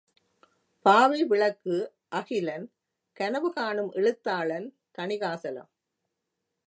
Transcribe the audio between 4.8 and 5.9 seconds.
Thanikasalam.